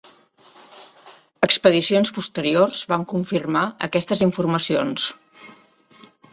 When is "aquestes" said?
3.91-4.27